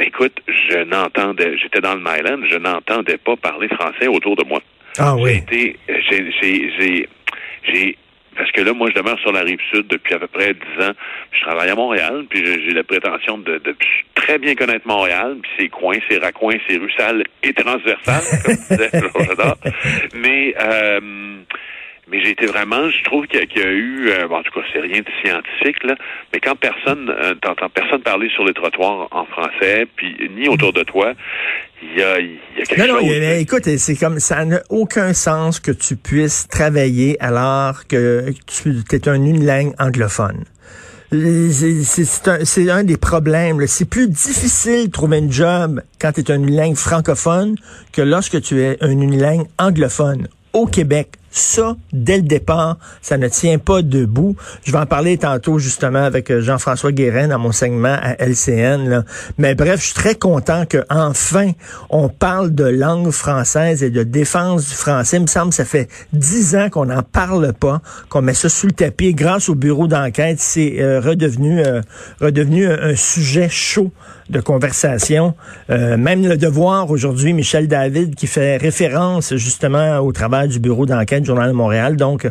écoute, 0.00 0.40
je 0.48 0.78
n'entendais, 0.84 1.56
j'étais 1.58 1.80
dans 1.80 1.94
le 1.94 2.00
Myland, 2.00 2.44
je 2.48 2.56
n'entendais 2.56 3.18
pas 3.18 3.36
parler 3.36 3.68
français 3.68 4.08
autour 4.08 4.34
de 4.36 4.44
moi. 4.44 4.60
Ah 4.98 5.14
oui. 5.16 5.42
J'ai, 5.50 5.76
j'ai, 6.40 7.08
j'ai 7.72 7.98
parce 8.36 8.50
que 8.52 8.60
là, 8.60 8.72
moi, 8.72 8.88
je 8.90 9.00
demeure 9.00 9.18
sur 9.20 9.32
la 9.32 9.40
rive 9.40 9.58
sud 9.72 9.86
depuis 9.88 10.14
à 10.14 10.18
peu 10.18 10.28
près 10.28 10.54
dix 10.54 10.84
ans. 10.84 10.92
Je 11.32 11.40
travaille 11.42 11.70
à 11.70 11.74
Montréal, 11.74 12.24
puis 12.28 12.44
j'ai 12.44 12.72
la 12.72 12.84
prétention 12.84 13.38
de, 13.38 13.60
très 14.14 14.38
bien 14.38 14.54
connaître 14.54 14.86
Montréal, 14.86 15.36
puis 15.42 15.50
ses 15.58 15.68
coins, 15.68 15.98
ses 16.08 16.18
raccoins, 16.18 16.56
ses 16.68 16.78
rues 16.78 16.92
et 17.42 17.52
transversales, 17.52 18.22
comme 18.44 18.54
disait 18.54 18.90
j'adore. 19.26 19.56
Mais 20.14 20.54
euh, 20.60 21.40
mais 22.10 22.22
j'ai 22.22 22.30
été 22.30 22.46
vraiment, 22.46 22.90
je 22.90 23.04
trouve 23.04 23.26
qu'il 23.26 23.40
y, 23.40 23.62
a 23.62 23.70
eu, 23.70 24.08
euh, 24.08 24.28
en 24.28 24.42
tout 24.42 24.52
cas, 24.52 24.66
c'est 24.72 24.80
rien 24.80 25.00
de 25.00 25.10
scientifique, 25.22 25.82
là, 25.84 25.94
mais 26.32 26.40
quand 26.40 26.56
personne, 26.56 27.08
euh, 27.10 27.34
t'entends 27.40 27.68
personne 27.68 28.02
parler 28.02 28.28
sur 28.34 28.44
les 28.44 28.52
trottoirs 28.52 29.08
en 29.10 29.24
français, 29.26 29.86
puis 29.96 30.30
ni 30.36 30.48
autour 30.48 30.72
de 30.72 30.82
toi, 30.82 31.14
il 31.82 31.98
y 31.98 32.02
a, 32.02 32.20
y 32.20 32.38
a 32.60 32.64
quelque 32.66 32.80
non, 32.80 32.98
chose. 32.98 33.04
Non, 33.04 33.38
écoute, 33.38 33.64
c'est 33.64 33.96
comme, 33.96 34.18
ça 34.18 34.44
n'a 34.44 34.60
aucun 34.68 35.14
sens 35.14 35.60
que 35.60 35.70
tu 35.70 35.96
puisses 35.96 36.48
travailler 36.48 37.16
alors 37.20 37.86
que 37.86 38.30
tu 38.46 38.70
es 38.92 39.08
un 39.08 39.14
unilingue 39.14 39.72
anglophone. 39.78 40.44
C'est 41.12 42.28
un, 42.28 42.76
un, 42.76 42.84
des 42.84 42.96
problèmes. 42.96 43.66
C'est 43.66 43.88
plus 43.88 44.08
difficile 44.08 44.86
de 44.86 44.92
trouver 44.92 45.18
un 45.18 45.30
job 45.30 45.82
quand 46.00 46.12
tu 46.12 46.20
es 46.20 46.30
un 46.30 46.36
unilingue 46.36 46.76
francophone 46.76 47.56
que 47.92 48.02
lorsque 48.02 48.40
tu 48.42 48.60
es 48.60 48.76
un 48.80 48.90
unilingue 48.90 49.46
anglophone 49.58 50.28
au 50.52 50.66
Québec. 50.66 51.19
Ça, 51.30 51.76
dès 51.92 52.16
le 52.16 52.22
départ, 52.22 52.78
ça 53.02 53.16
ne 53.16 53.28
tient 53.28 53.58
pas 53.58 53.82
debout. 53.82 54.36
Je 54.64 54.72
vais 54.72 54.78
en 54.78 54.86
parler 54.86 55.16
tantôt 55.16 55.58
justement 55.58 56.02
avec 56.02 56.30
euh, 56.30 56.40
Jean-François 56.40 56.90
Guérin 56.90 57.28
dans 57.28 57.38
mon 57.38 57.52
segment 57.52 57.96
à 58.02 58.14
LCN. 58.18 59.04
Mais 59.38 59.54
bref, 59.54 59.80
je 59.80 59.86
suis 59.86 59.94
très 59.94 60.16
content 60.16 60.64
qu'enfin 60.66 61.52
on 61.88 62.08
parle 62.08 62.54
de 62.54 62.64
langue 62.64 63.10
française 63.10 63.82
et 63.82 63.90
de 63.90 64.02
défense 64.02 64.68
du 64.68 64.74
français. 64.74 65.18
Il 65.18 65.22
me 65.22 65.26
semble 65.26 65.50
que 65.50 65.56
ça 65.56 65.64
fait 65.64 65.88
dix 66.12 66.56
ans 66.56 66.68
qu'on 66.68 66.86
n'en 66.86 67.02
parle 67.02 67.52
pas, 67.52 67.80
qu'on 68.08 68.22
met 68.22 68.34
ça 68.34 68.48
sous 68.48 68.66
le 68.66 68.72
tapis. 68.72 69.14
Grâce 69.14 69.48
au 69.48 69.54
bureau 69.54 69.86
d'enquête, 69.86 70.40
c'est 70.40 70.80
euh, 70.80 71.00
redevenu 71.00 71.60
euh, 71.60 71.80
redevenu 72.20 72.66
un, 72.66 72.96
sujet 72.96 73.48
chaud 73.48 73.92
de 74.30 74.40
conversation. 74.40 75.34
même 75.68 76.26
le 76.26 76.36
devoir 76.36 76.90
aujourd'hui, 76.90 77.32
Michel 77.32 77.68
David, 77.68 78.14
qui 78.14 78.26
fait 78.26 78.56
référence 78.56 79.34
justement 79.36 79.98
au 79.98 80.12
travail 80.12 80.48
du 80.48 80.58
bureau 80.58 80.86
d'enquête 80.86 81.24
Journal 81.24 81.48
de 81.48 81.54
Montréal. 81.54 81.96
Donc, 81.96 82.28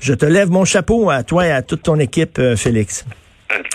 je 0.00 0.14
te 0.14 0.26
lève 0.26 0.50
mon 0.50 0.64
chapeau 0.64 1.10
à 1.10 1.22
toi 1.22 1.46
et 1.46 1.50
à 1.50 1.62
toute 1.62 1.82
ton 1.82 1.98
équipe, 1.98 2.38
euh, 2.38 2.56
Félix. 2.56 3.04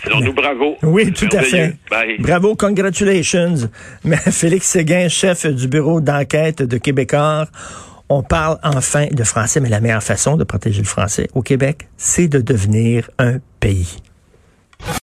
Disons-nous 0.05 0.33
bravo. 0.33 0.75
Oui, 0.83 1.11
tout 1.13 1.29
à 1.31 1.41
fait. 1.41 1.75
Bravo, 2.19 2.55
congratulations. 2.55 3.55
Mais 4.03 4.17
Félix 4.31 4.67
Séguin, 4.67 5.07
chef 5.07 5.45
du 5.45 5.67
bureau 5.67 6.01
d'enquête 6.01 6.61
de 6.61 6.77
Québécois, 6.77 7.47
on 8.09 8.21
parle 8.21 8.59
enfin 8.63 9.07
de 9.11 9.23
français, 9.23 9.61
mais 9.61 9.69
la 9.69 9.79
meilleure 9.79 10.03
façon 10.03 10.35
de 10.35 10.43
protéger 10.43 10.81
le 10.81 10.87
français 10.87 11.29
au 11.33 11.41
Québec, 11.41 11.87
c'est 11.95 12.27
de 12.27 12.39
devenir 12.39 13.09
un 13.17 13.37
pays. 13.61 13.97